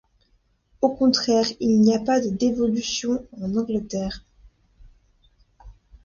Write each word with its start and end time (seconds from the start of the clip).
Au 0.81 0.89
contraire, 0.95 1.45
il 1.59 1.79
n'y 1.79 1.93
a 1.93 1.99
pas 1.99 2.19
de 2.19 2.29
dévolution 2.29 3.23
en 3.39 3.55
Angleterre. 3.55 4.25